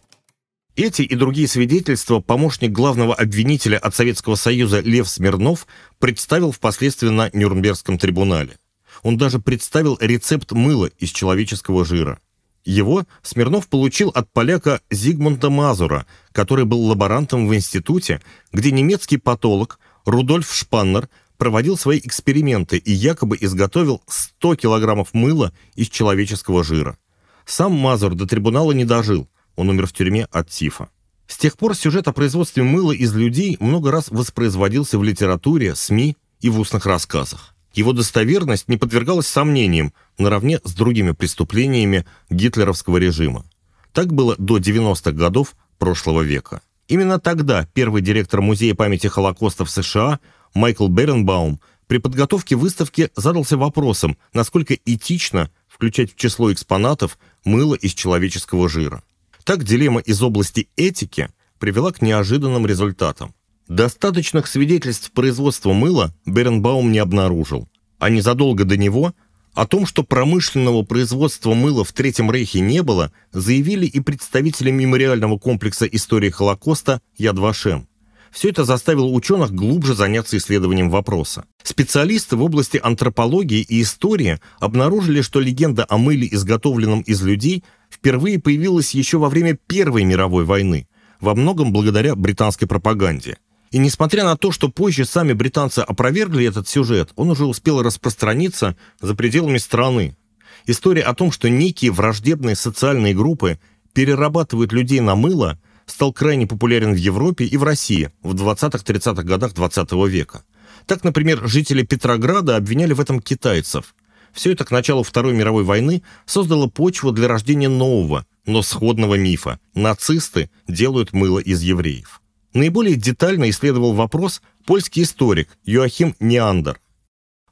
Эти 0.77 1.03
и 1.03 1.15
другие 1.15 1.49
свидетельства 1.49 2.21
помощник 2.21 2.71
главного 2.71 3.15
обвинителя 3.15 3.79
от 3.79 3.95
Советского 3.95 4.35
Союза 4.35 4.81
Лев 4.81 5.09
Смирнов 5.09 5.67
представил 5.99 6.53
впоследствии 6.53 7.09
на 7.09 7.31
Нюрнбергском 7.33 7.97
трибунале. 7.97 8.59
Он 9.03 9.17
даже 9.17 9.39
представил 9.39 9.97
рецепт 10.01 10.53
мыла 10.53 10.91
из 10.99 11.11
человеческого 11.11 11.85
жира. 11.85 12.21
Его 12.67 13.05
Смирнов 13.23 13.69
получил 13.69 14.11
от 14.11 14.31
поляка 14.33 14.81
Зигмунда 14.91 15.51
Мазура, 15.51 16.05
который 16.33 16.65
был 16.65 16.83
лаборантом 16.83 17.47
в 17.47 17.55
институте, 17.55 18.21
где 18.53 18.73
немецкий 18.73 19.19
патолог 19.19 19.79
Рудольф 20.05 20.53
Шпаннер 20.53 21.09
проводил 21.39 21.79
свои 21.79 22.01
эксперименты 22.01 22.77
и 22.77 22.93
якобы 22.93 23.39
изготовил 23.41 24.03
100 24.09 24.57
килограммов 24.57 25.15
мыла 25.15 25.53
из 25.77 25.89
человеческого 25.89 26.65
жира. 26.65 26.99
Сам 27.45 27.73
Мазур 27.73 28.17
до 28.17 28.27
трибунала 28.27 28.73
не 28.73 28.85
дожил, 28.85 29.29
он 29.55 29.71
умер 29.71 29.87
в 29.87 29.93
тюрьме 29.93 30.27
от 30.33 30.51
тифа. 30.51 30.89
С 31.29 31.39
тех 31.39 31.57
пор 31.57 31.77
сюжет 31.77 32.09
о 32.09 32.13
производстве 32.13 32.65
мыла 32.65 32.93
из 32.93 33.15
людей 33.15 33.57
много 33.61 33.93
раз 33.93 34.09
воспроизводился 34.11 34.99
в 34.99 35.05
литературе, 35.05 35.77
СМИ 35.77 36.17
и 36.41 36.51
в 36.51 36.59
устных 36.59 36.85
рассказах. 36.87 37.56
Его 37.77 37.93
достоверность 37.93 38.69
не 38.69 38.79
подвергалась 38.79 39.29
сомнениям 39.29 39.93
наравне 40.17 40.61
с 40.65 40.73
другими 40.73 41.13
преступлениями 41.13 42.07
гитлеровского 42.31 42.97
режима. 42.97 43.45
Так 43.93 44.15
было 44.15 44.35
до 44.39 44.57
90-х 44.57 45.13
годов 45.13 45.55
прошлого 45.79 46.23
века. 46.23 46.63
Именно 46.89 47.21
тогда 47.21 47.69
первый 47.75 48.01
директор 48.01 48.41
Музея 48.41 48.75
памяти 48.75 49.09
Холокоста 49.09 49.67
в 49.67 49.71
США 49.71 50.21
Майкл 50.55 50.89
Беренбаум 50.89 51.61
при 51.87 51.99
подготовке 51.99 52.57
выставки 52.57 53.11
задался 53.15 53.59
вопросом, 53.59 54.17
насколько 54.33 54.75
этично 54.87 55.51
включать 55.69 56.15
в 56.15 56.17
число 56.17 56.51
экспонатов 56.51 57.19
мыло 57.45 57.75
из 57.75 57.93
человеческого 57.93 58.71
жира. 58.71 59.03
Так 59.45 59.65
дилемма 59.65 60.01
из 60.01 60.23
области 60.23 60.71
этики 60.77 61.29
привела 61.59 61.93
к 61.93 62.01
неожиданным 62.01 62.67
результатам. 62.67 63.35
Достаточных 63.69 64.47
свидетельств 64.47 65.11
производства 65.11 65.73
мыла 65.73 66.15
Беренбаум 66.25 66.93
не 66.93 67.01
обнаружил, 67.01 67.69
а 67.99 68.11
незадолго 68.11 68.65
до 68.65 68.77
него 68.77 69.13
о 69.55 69.67
том, 69.67 69.87
что 69.87 70.05
промышленного 70.05 70.83
производства 70.83 71.53
мыла 71.53 71.83
в 71.83 71.93
Третьем 71.93 72.31
Рейхе 72.31 72.61
не 72.61 72.83
было, 72.83 73.11
заявили 73.33 73.87
и 73.87 73.99
представители 73.99 74.71
мемориального 74.71 75.37
комплекса 75.37 75.87
истории 75.87 76.31
Холокоста 76.31 77.01
Яд 77.17 77.39
Вашем. 77.39 77.89
Все 78.31 78.51
это 78.51 78.65
заставило 78.65 79.07
ученых 79.07 79.51
глубже 79.51 79.95
заняться 79.95 80.37
исследованием 80.37 80.89
вопроса. 80.89 81.47
Специалисты 81.65 82.37
в 82.37 82.43
области 82.43 82.79
антропологии 82.81 83.63
и 83.63 83.83
истории 83.83 84.39
обнаружили, 84.61 85.23
что 85.23 85.41
легенда 85.41 85.87
о 85.89 85.97
мыле, 85.97 86.29
изготовленном 86.31 87.01
из 87.01 87.21
людей, 87.23 87.65
впервые 87.91 88.39
появилась 88.39 88.95
еще 88.95 89.19
во 89.19 89.29
время 89.29 89.59
Первой 89.67 90.05
мировой 90.05 90.45
войны, 90.45 90.87
во 91.19 91.35
многом 91.35 91.73
благодаря 91.73 92.15
британской 92.15 92.69
пропаганде– 92.69 93.39
и 93.77 93.79
несмотря 93.79 94.25
на 94.25 94.39
то, 94.39 94.53
что 94.53 94.71
позже 94.71 95.05
сами 95.05 95.35
британцы 95.35 95.81
опровергли 95.81 96.47
этот 96.47 96.67
сюжет, 96.67 97.11
он 97.15 97.29
уже 97.29 97.45
успел 97.45 97.83
распространиться 97.83 98.75
за 99.03 99.15
пределами 99.15 99.59
страны. 99.59 100.17
История 100.65 101.03
о 101.03 101.13
том, 101.13 101.31
что 101.31 101.51
некие 101.51 101.91
враждебные 101.91 102.57
социальные 102.57 103.13
группы 103.15 103.61
перерабатывают 103.93 104.73
людей 104.73 105.01
на 105.01 105.15
мыло, 105.15 105.61
стал 105.85 106.15
крайне 106.15 106.47
популярен 106.47 106.95
в 106.95 106.97
Европе 106.97 107.45
и 107.45 107.55
в 107.59 107.65
России 107.65 108.11
в 108.23 108.35
20-30-х 108.35 109.23
годах 109.25 109.53
20 109.53 109.93
-го 109.93 110.09
века. 110.09 110.43
Так, 110.87 111.05
например, 111.05 111.47
жители 111.47 111.83
Петрограда 111.83 112.57
обвиняли 112.57 112.95
в 112.95 113.01
этом 113.01 113.21
китайцев. 113.21 113.95
Все 114.33 114.53
это 114.53 114.65
к 114.65 114.71
началу 114.71 115.03
Второй 115.03 115.35
мировой 115.35 115.65
войны 115.65 116.03
создало 116.25 116.67
почву 116.67 117.13
для 117.13 117.29
рождения 117.29 117.69
нового, 117.69 118.25
но 118.47 118.63
сходного 118.63 119.17
мифа. 119.17 119.61
Нацисты 119.75 120.49
делают 120.67 121.13
мыло 121.13 121.41
из 121.41 121.61
евреев. 121.61 122.23
Наиболее 122.57 122.97
детально 122.97 123.51
исследовал 123.51 123.93
вопрос 123.93 124.41
польский 124.65 125.03
историк 125.03 125.51
Йоахим 125.67 126.17
Неандер. 126.21 126.81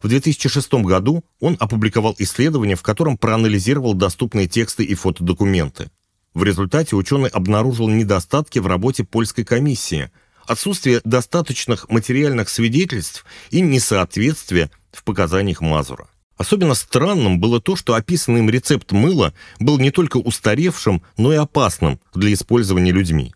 В 0.01 0.09
2006 0.09 0.73
году 0.77 1.23
он 1.41 1.59
опубликовал 1.61 2.17
исследование, 2.19 2.75
в 2.75 2.81
котором 2.81 3.19
проанализировал 3.19 3.93
доступные 3.93 4.49
тексты 4.49 4.83
и 4.83 4.95
фотодокументы. 4.95 5.91
В 6.33 6.43
результате 6.43 6.97
ученый 6.97 7.29
обнаружил 7.29 7.87
недостатки 7.87 8.59
в 8.61 8.67
работе 8.67 9.05
польской 9.05 9.45
комиссии, 9.45 10.11
отсутствие 10.47 11.03
достаточных 11.05 11.91
материальных 11.91 12.49
свидетельств 12.49 13.27
и 13.51 13.61
несоответствие 13.61 14.71
в 14.91 15.05
показаниях 15.05 15.61
Мазура. 15.61 16.09
Особенно 16.39 16.73
странным 16.73 17.41
было 17.41 17.61
то, 17.61 17.77
что 17.77 17.93
описанный 17.93 18.41
им 18.41 18.49
рецепт 18.49 18.93
мыла 18.93 19.35
был 19.61 19.79
не 19.79 19.91
только 19.91 20.17
устаревшим, 20.17 21.03
но 21.19 21.31
и 21.31 21.37
опасным 21.37 22.01
для 22.15 22.33
использования 22.33 22.91
людьми 22.91 23.35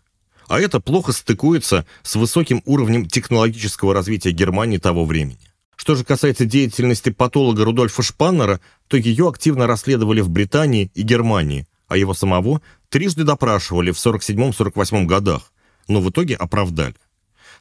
а 0.49 0.59
это 0.59 0.79
плохо 0.79 1.13
стыкуется 1.13 1.85
с 2.01 2.15
высоким 2.15 2.61
уровнем 2.65 3.07
технологического 3.07 3.93
развития 3.93 4.31
Германии 4.31 4.79
того 4.79 5.05
времени. 5.05 5.39
Что 5.75 5.95
же 5.95 6.03
касается 6.03 6.43
деятельности 6.43 7.11
патолога 7.11 7.63
Рудольфа 7.63 8.01
Шпаннера, 8.01 8.59
то 8.87 8.97
ее 8.97 9.29
активно 9.29 9.67
расследовали 9.67 10.21
в 10.21 10.29
Британии 10.29 10.91
и 10.95 11.03
Германии, 11.03 11.67
а 11.87 11.95
его 11.95 12.13
самого 12.13 12.61
трижды 12.89 13.23
допрашивали 13.23 13.91
в 13.91 13.97
47-48 13.97 15.05
годах, 15.05 15.53
но 15.87 16.01
в 16.01 16.09
итоге 16.09 16.35
оправдали. 16.35 16.95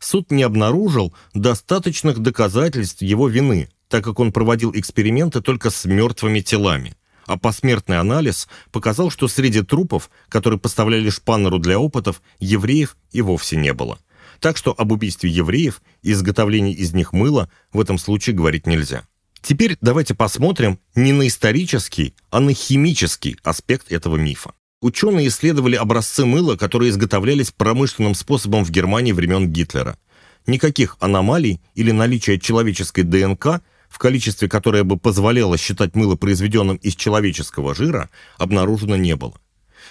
Суд 0.01 0.31
не 0.31 0.43
обнаружил 0.43 1.15
достаточных 1.35 2.21
доказательств 2.21 3.03
его 3.03 3.29
вины, 3.29 3.69
так 3.89 4.03
как 4.03 4.19
он 4.19 4.33
проводил 4.33 4.73
эксперименты 4.75 5.43
только 5.43 5.71
с 5.71 5.85
мертвыми 5.85 6.41
телами 6.41 6.97
а 7.29 7.37
посмертный 7.37 7.99
анализ 7.99 8.49
показал, 8.73 9.11
что 9.11 9.29
среди 9.29 9.63
трупов, 9.63 10.11
которые 10.29 10.59
поставляли 10.59 11.11
Шпаннеру 11.11 11.59
для 11.59 11.79
опытов, 11.79 12.23
евреев 12.41 12.97
и 13.13 13.21
вовсе 13.21 13.57
не 13.57 13.73
было. 13.73 13.99
Так 14.41 14.57
что 14.57 14.75
об 14.77 14.93
убийстве 14.93 15.31
евреев 15.31 15.83
и 16.03 16.13
изготовлении 16.13 16.73
из 16.73 16.95
них 16.95 17.13
мыла 17.13 17.51
в 17.73 17.81
этом 17.81 17.99
случае 17.99 18.35
говорить 18.35 18.67
нельзя. 18.67 19.07
Теперь 19.43 19.77
давайте 19.81 20.15
посмотрим 20.15 20.81
не 20.95 21.13
на 21.13 21.29
исторический, 21.29 22.15
а 22.31 22.41
на 22.41 22.53
химический 22.55 23.37
аспект 23.43 23.93
этого 23.93 24.17
мифа. 24.17 24.53
Ученые 24.81 25.29
исследовали 25.29 25.77
образцы 25.77 26.25
мыла, 26.25 26.57
которые 26.57 26.91
изготовлялись 26.91 27.51
промышленным 27.51 28.15
способом 28.15 28.65
в 28.65 28.71
Германии 28.71 29.13
времен 29.13 29.49
Гитлера. 29.49 29.99
Никаких 30.47 30.97
аномалий 31.01 31.61
или 31.75 31.91
наличия 31.91 32.39
человеческой 32.39 33.03
ДНК– 33.03 33.61
в 33.89 33.99
количестве, 33.99 34.49
которое 34.49 34.85
бы 34.85 34.97
позволяло 34.97 35.57
считать 35.57 35.95
мыло 35.95 36.17
произведенным 36.17 36.77
из 36.77 36.95
человеческого 36.95 37.75
жира, 37.75 38.11
обнаружено 38.37 38.97
не 38.97 39.17
было. 39.17 39.35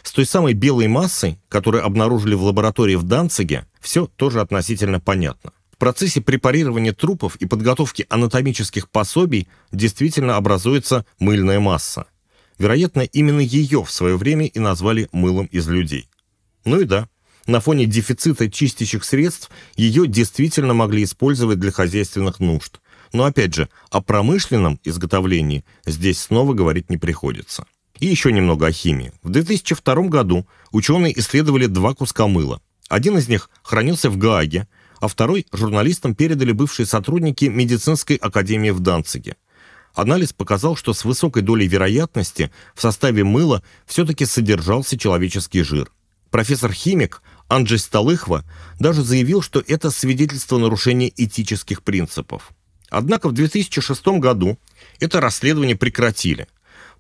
С 0.03 0.11
той 0.11 0.25
самой 0.25 0.53
белой 0.53 0.87
массой, 0.87 1.39
которую 1.49 1.85
обнаружили 1.85 2.35
в 2.35 2.43
лаборатории 2.43 2.95
в 2.95 3.03
Данциге, 3.03 3.65
все 3.81 4.07
тоже 4.07 4.41
относительно 4.41 4.99
понятно. 4.99 5.51
В 5.71 5.77
процессе 5.77 6.21
препарирования 6.21 6.93
трупов 6.93 7.35
и 7.35 7.45
подготовки 7.45 8.05
анатомических 8.09 8.89
пособий 8.89 9.47
действительно 9.71 10.35
образуется 10.35 11.05
мыльная 11.19 11.59
масса. 11.59 12.07
Вероятно, 12.57 13.01
именно 13.01 13.41
ее 13.41 13.83
в 13.83 13.91
свое 13.91 14.17
время 14.17 14.47
и 14.47 14.59
назвали 14.59 15.07
мылом 15.11 15.45
из 15.45 15.67
людей. 15.67 16.09
Ну 16.65 16.79
и 16.81 16.85
да, 16.85 17.07
на 17.45 17.61
фоне 17.61 17.85
дефицита 17.85 18.49
чистящих 18.49 19.03
средств 19.03 19.49
ее 19.75 20.07
действительно 20.07 20.73
могли 20.73 21.03
использовать 21.03 21.59
для 21.59 21.71
хозяйственных 21.71 22.39
нужд. 22.39 22.81
Но 23.13 23.25
опять 23.25 23.53
же, 23.53 23.69
о 23.89 24.01
промышленном 24.01 24.79
изготовлении 24.83 25.65
здесь 25.85 26.19
снова 26.19 26.53
говорить 26.53 26.89
не 26.89 26.97
приходится. 26.97 27.65
И 27.99 28.05
еще 28.05 28.31
немного 28.31 28.67
о 28.67 28.71
химии. 28.71 29.11
В 29.23 29.29
2002 29.29 29.95
году 30.07 30.47
ученые 30.71 31.17
исследовали 31.19 31.65
два 31.65 31.93
куска 31.93 32.27
мыла. 32.27 32.61
Один 32.89 33.17
из 33.17 33.27
них 33.27 33.49
хранился 33.63 34.09
в 34.09 34.17
Гааге, 34.17 34.67
а 34.99 35.07
второй 35.07 35.45
журналистам 35.51 36.15
передали 36.15 36.51
бывшие 36.51 36.85
сотрудники 36.85 37.45
медицинской 37.45 38.15
академии 38.15 38.69
в 38.69 38.79
Данциге. 38.79 39.35
Анализ 39.93 40.31
показал, 40.31 40.75
что 40.75 40.93
с 40.93 41.05
высокой 41.05 41.41
долей 41.41 41.67
вероятности 41.67 42.51
в 42.75 42.81
составе 42.81 43.23
мыла 43.23 43.63
все-таки 43.87 44.25
содержался 44.25 44.97
человеческий 44.97 45.63
жир. 45.63 45.91
Профессор-химик 46.29 47.23
Анджей 47.47 47.79
Столыхва 47.79 48.43
даже 48.79 49.01
заявил, 49.01 49.41
что 49.41 49.63
это 49.65 49.89
свидетельство 49.89 50.57
нарушения 50.57 51.11
этических 51.15 51.81
принципов. 51.81 52.51
Однако 52.89 53.29
в 53.29 53.33
2006 53.33 54.07
году 54.19 54.57
это 54.99 55.21
расследование 55.21 55.75
прекратили– 55.75 56.47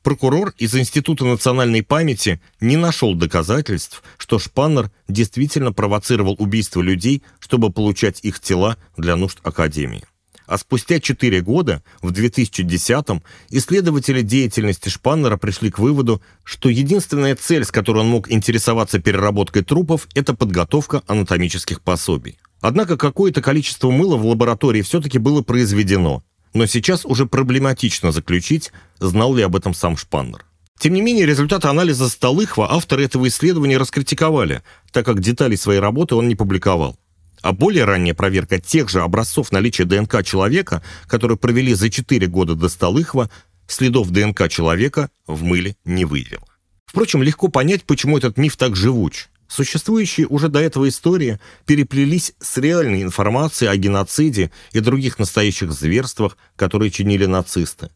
прокурор 0.07 0.53
из 0.57 0.73
Института 0.73 1.25
национальной 1.25 1.83
памяти 1.83 2.39
не 2.61 2.77
нашел 2.77 3.13
доказательств, 3.13 4.03
что 4.17 4.39
Шпаннер 4.39 4.89
действительно 5.09 5.73
провоцировал 5.73 6.33
убийство 6.39 6.79
людей, 6.79 7.23
чтобы 7.39 7.73
получать 7.73 8.21
их 8.23 8.39
тела 8.39 8.77
для 8.95 9.17
нужд 9.17 9.39
Академии. 9.43 10.05
А 10.45 10.57
спустя 10.57 11.01
4 11.01 11.41
года, 11.41 11.83
в 12.01 12.13
2010-м, 12.13 13.21
исследователи 13.49 14.21
деятельности 14.21 14.87
Шпаннера 14.87 15.35
пришли 15.35 15.69
к 15.69 15.77
выводу, 15.77 16.21
что 16.45 16.69
единственная 16.69 17.35
цель, 17.35 17.65
с 17.65 17.71
которой 17.71 17.99
он 17.99 18.07
мог 18.07 18.31
интересоваться 18.31 18.99
переработкой 18.99 19.65
трупов, 19.65 20.07
это 20.15 20.33
подготовка 20.33 21.03
анатомических 21.07 21.81
пособий. 21.81 22.37
Однако 22.61 22.97
какое-то 22.97 23.41
количество 23.41 23.91
мыла 23.91 24.17
в 24.17 24.25
лаборатории 24.25 24.81
все-таки 24.81 25.19
было 25.19 25.41
произведено, 25.41 26.23
но 26.53 26.65
сейчас 26.65 27.05
уже 27.05 27.25
проблематично 27.25 28.11
заключить, 28.11 28.71
знал 28.99 29.35
ли 29.35 29.43
об 29.43 29.55
этом 29.55 29.73
сам 29.73 29.95
Шпаннер. 29.95 30.45
Тем 30.79 30.93
не 30.93 31.01
менее, 31.01 31.25
результаты 31.25 31.67
анализа 31.67 32.07
Столыхва 32.07 32.71
авторы 32.71 33.03
этого 33.03 33.27
исследования 33.27 33.77
раскритиковали, 33.77 34.61
так 34.91 35.05
как 35.05 35.21
детали 35.21 35.55
своей 35.55 35.79
работы 35.79 36.15
он 36.15 36.27
не 36.27 36.35
публиковал. 36.35 36.97
А 37.41 37.51
более 37.51 37.85
ранняя 37.85 38.13
проверка 38.13 38.59
тех 38.59 38.89
же 38.89 39.01
образцов 39.01 39.51
наличия 39.51 39.85
ДНК 39.85 40.23
человека, 40.23 40.83
которые 41.07 41.37
провели 41.37 41.73
за 41.73 41.89
4 41.89 42.27
года 42.27 42.55
до 42.55 42.69
Столыхва, 42.69 43.29
следов 43.67 44.09
ДНК 44.09 44.49
человека 44.49 45.09
в 45.25 45.43
мыле 45.43 45.75
не 45.85 46.05
выявила. 46.05 46.45
Впрочем, 46.85 47.21
легко 47.21 47.47
понять, 47.47 47.83
почему 47.83 48.17
этот 48.17 48.37
миф 48.37 48.55
так 48.55 48.75
живуч. 48.75 49.27
Существующие 49.47 50.27
уже 50.27 50.49
до 50.49 50.59
этого 50.59 50.89
истории 50.89 51.39
переплелись 51.65 52.33
с 52.39 52.57
реальной 52.57 53.01
информацией 53.01 53.71
о 53.71 53.77
геноциде 53.77 54.51
и 54.73 54.79
других 54.79 55.19
настоящих 55.19 55.71
зверствах, 55.71 56.37
которые 56.55 56.91
чинили 56.91 57.25
нацисты. 57.25 57.89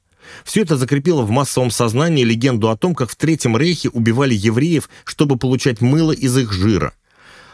Все 0.46 0.62
это 0.62 0.77
закрепило 0.77 1.24
в 1.24 1.29
массовом 1.29 1.72
сознании 1.72 2.24
легенду 2.24 2.70
о 2.70 2.77
том, 2.77 2.96
как 2.96 3.10
в 3.10 3.15
Третьем 3.15 3.58
Рейхе 3.58 3.89
убивали 3.89 4.34
евреев, 4.34 4.89
чтобы 5.03 5.38
получать 5.38 5.81
мыло 5.81 6.12
из 6.12 6.38
их 6.38 6.53
жира. 6.53 6.94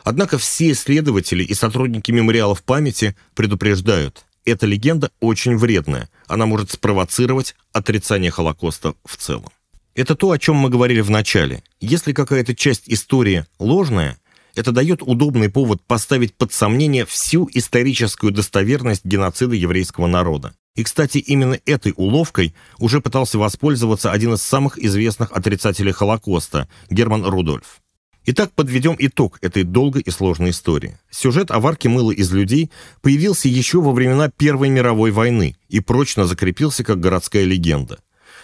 Однако 0.03 0.37
все 0.37 0.71
исследователи 0.71 1.43
и 1.43 1.53
сотрудники 1.53 2.11
мемориалов 2.11 2.63
памяти 2.63 3.15
предупреждают, 3.35 4.25
эта 4.45 4.65
легенда 4.65 5.11
очень 5.19 5.57
вредная, 5.57 6.09
она 6.27 6.45
может 6.45 6.71
спровоцировать 6.71 7.55
отрицание 7.73 8.31
Холокоста 8.31 8.93
в 9.03 9.17
целом. 9.17 9.49
Это 9.97 10.13
то, 10.13 10.29
о 10.29 10.37
чем 10.37 10.57
мы 10.57 10.69
говорили 10.69 11.01
в 11.01 11.09
начале. 11.09 11.63
Если 11.81 12.13
какая-то 12.13 12.53
часть 12.53 12.83
истории 12.85 13.45
ложная, 13.57 14.19
это 14.53 14.71
дает 14.71 15.01
удобный 15.01 15.49
повод 15.49 15.81
поставить 15.81 16.35
под 16.35 16.53
сомнение 16.53 17.03
всю 17.03 17.49
историческую 17.51 18.31
достоверность 18.31 19.05
геноцида 19.05 19.55
еврейского 19.55 20.05
народа. 20.05 20.53
И, 20.75 20.83
кстати, 20.83 21.17
именно 21.17 21.59
этой 21.65 21.95
уловкой 21.95 22.53
уже 22.77 23.01
пытался 23.01 23.39
воспользоваться 23.39 24.11
один 24.11 24.35
из 24.35 24.43
самых 24.43 24.77
известных 24.77 25.31
отрицателей 25.31 25.93
Холокоста– 25.93 26.69
Герман 26.91 27.25
Рудольф. 27.25 27.81
Итак, 28.27 28.51
подведем 28.53 28.95
итог 28.99 29.39
этой 29.41 29.63
долгой 29.63 30.03
и 30.03 30.11
сложной 30.11 30.51
истории. 30.51 30.99
Сюжет 31.09 31.49
о 31.49 31.59
варке 31.59 31.89
мыла 31.89 32.11
из 32.11 32.31
людей 32.31 32.69
появился 33.01 33.47
еще 33.47 33.81
во 33.81 33.93
времена 33.93 34.29
Первой 34.29 34.69
мировой 34.69 35.09
войны 35.09 35.55
и 35.69 35.79
прочно 35.79 36.27
закрепился 36.27 36.83
как 36.83 36.99
городская 36.99 37.45
легенда. 37.45 37.97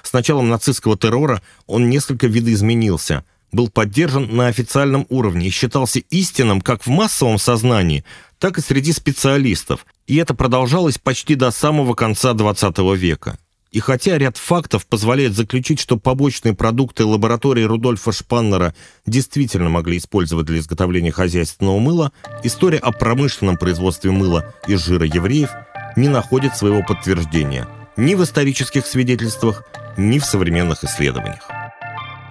С 0.03 0.13
началом 0.13 0.49
нацистского 0.49 0.97
террора 0.97 1.41
он 1.65 1.89
несколько 1.89 2.27
видоизменился, 2.27 3.23
был 3.51 3.69
поддержан 3.69 4.35
на 4.35 4.47
официальном 4.47 5.07
уровне 5.09 5.47
и 5.47 5.51
считался 5.51 5.99
истинным 5.99 6.61
как 6.61 6.85
в 6.85 6.89
массовом 6.89 7.37
сознании, 7.39 8.03
так 8.37 8.57
и 8.57 8.61
среди 8.61 8.91
специалистов, 8.91 9.85
и 10.05 10.17
это 10.17 10.33
продолжалось 10.33 10.97
почти 10.97 11.35
до 11.35 11.51
самого 11.51 11.93
конца 11.93 12.33
XX 12.33 12.95
века. 12.95 13.39
И 13.71 13.79
хотя 13.79 14.19
ряд 14.19 14.37
фактов 14.37 14.85
позволяет 14.85 15.33
заключить, 15.33 15.79
что 15.79 15.97
побочные 15.97 16.53
продукты 16.53 17.05
лаборатории 17.05 17.63
Рудольфа 17.63 18.11
Шпаннера 18.11 18.75
действительно 19.07 19.69
могли 19.69 19.97
использовать 19.97 20.45
для 20.45 20.59
изготовления 20.59 21.11
хозяйственного 21.11 21.79
мыла, 21.79 22.11
история 22.43 22.77
о 22.77 22.91
промышленном 22.91 23.57
производстве 23.57 24.11
мыла 24.11 24.53
из 24.67 24.85
жира 24.85 25.07
евреев 25.07 25.49
не 25.95 26.07
находит 26.07 26.55
своего 26.55 26.83
подтверждения 26.83 27.67
ни 27.97 28.15
в 28.15 28.23
исторических 28.23 28.85
свидетельствах, 28.85 29.63
ни 29.97 30.19
в 30.19 30.25
современных 30.25 30.83
исследованиях. 30.83 31.47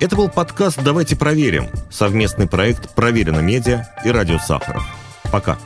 Это 0.01 0.16
был 0.16 0.29
подкаст 0.29 0.83
«Давайте 0.83 1.14
проверим» 1.14 1.68
совместный 1.90 2.48
проект 2.48 2.92
«Проверено 2.94 3.38
медиа» 3.38 3.85
и 4.05 4.11
«Радио 4.11 4.38
Сахаров». 4.38 4.85
Пока. 5.31 5.59